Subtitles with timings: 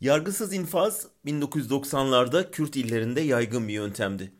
[0.00, 4.32] Yargısız infaz 1990'larda Kürt illerinde yaygın bir yöntemdi.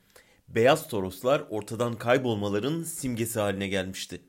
[0.48, 4.20] Beyaz Toroslar ortadan kaybolmaların simgesi haline gelmişti.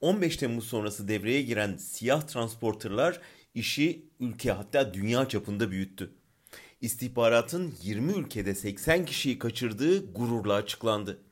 [0.00, 3.20] 15 Temmuz sonrası devreye giren siyah transporterlar
[3.54, 6.14] işi ülke hatta dünya çapında büyüttü.
[6.80, 11.22] İstihbaratın 20 ülkede 80 kişiyi kaçırdığı gururla açıklandı.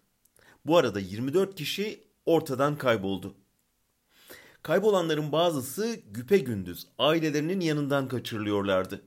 [0.64, 3.34] Bu arada 24 kişi ortadan kayboldu.
[4.66, 9.02] Kaybolanların bazısı güpe gündüz ailelerinin yanından kaçırılıyorlardı.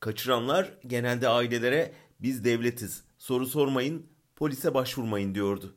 [0.00, 4.06] Kaçıranlar genelde ailelere biz devletiz, soru sormayın,
[4.36, 5.76] polise başvurmayın diyordu.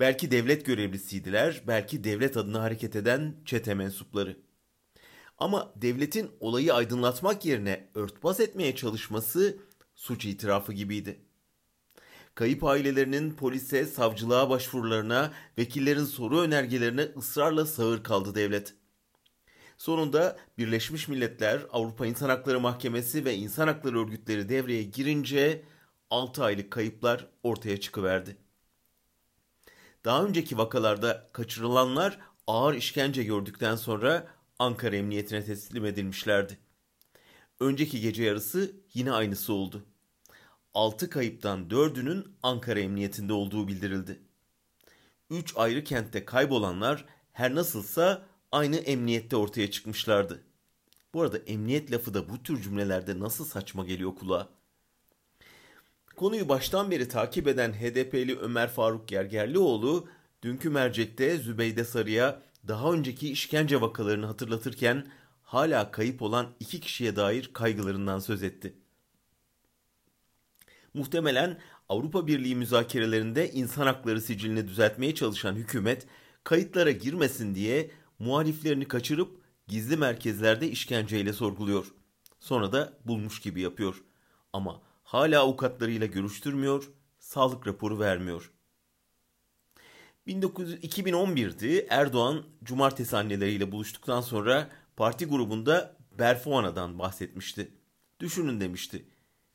[0.00, 4.36] Belki devlet görevlisiydiler, belki devlet adına hareket eden çete mensupları.
[5.38, 9.58] Ama devletin olayı aydınlatmak yerine örtbas etmeye çalışması
[9.94, 11.20] suç itirafı gibiydi.
[12.34, 18.74] Kayıp ailelerinin polise, savcılığa başvurularına, vekillerin soru önergelerine ısrarla sağır kaldı devlet.
[19.78, 25.62] Sonunda Birleşmiş Milletler, Avrupa İnsan Hakları Mahkemesi ve insan hakları örgütleri devreye girince
[26.10, 28.36] 6 aylık kayıplar ortaya çıkıverdi.
[30.04, 34.26] Daha önceki vakalarda kaçırılanlar ağır işkence gördükten sonra
[34.58, 36.58] Ankara Emniyetine teslim edilmişlerdi.
[37.60, 39.86] Önceki gece yarısı yine aynısı oldu.
[40.74, 44.22] 6 kayıptan 4'ünün Ankara Emniyetinde olduğu bildirildi.
[45.30, 50.42] 3 ayrı kentte kaybolanlar her nasılsa aynı emniyette ortaya çıkmışlardı.
[51.14, 54.48] Bu arada emniyet lafı da bu tür cümlelerde nasıl saçma geliyor kulağa.
[56.16, 60.08] Konuyu baştan beri takip eden HDP'li Ömer Faruk Gergerlioğlu
[60.42, 65.06] dünkü mercekte Zübeyde Sarı'ya daha önceki işkence vakalarını hatırlatırken
[65.42, 68.74] hala kayıp olan iki kişiye dair kaygılarından söz etti.
[70.94, 76.06] Muhtemelen Avrupa Birliği müzakerelerinde insan hakları sicilini düzeltmeye çalışan hükümet
[76.44, 81.86] kayıtlara girmesin diye muhaliflerini kaçırıp gizli merkezlerde işkenceyle sorguluyor.
[82.40, 84.02] Sonra da bulmuş gibi yapıyor.
[84.52, 88.52] Ama hala avukatlarıyla görüştürmüyor, sağlık raporu vermiyor.
[90.26, 97.70] 2011'di Erdoğan cumartesi anneleriyle buluştuktan sonra parti grubunda Berfuana'dan bahsetmişti.
[98.20, 99.04] Düşünün demişti.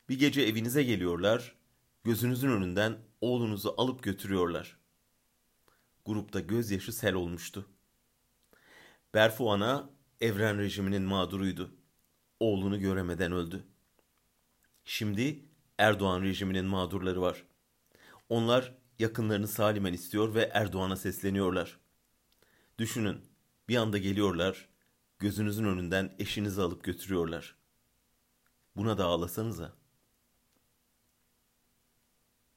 [0.09, 1.55] Bir gece evinize geliyorlar,
[2.03, 4.77] gözünüzün önünden oğlunuzu alıp götürüyorlar.
[6.05, 7.69] Grupta gözyaşı sel olmuştu.
[9.13, 9.89] Berfuana
[10.21, 11.71] evren rejiminin mağduruydu.
[12.39, 13.63] Oğlunu göremeden öldü.
[14.85, 15.45] Şimdi
[15.77, 17.43] Erdoğan rejiminin mağdurları var.
[18.29, 21.79] Onlar yakınlarını salimen istiyor ve Erdoğan'a sesleniyorlar.
[22.77, 23.21] Düşünün,
[23.69, 24.69] bir anda geliyorlar,
[25.19, 27.55] gözünüzün önünden eşinizi alıp götürüyorlar.
[28.75, 29.73] Buna da ağlasanıza.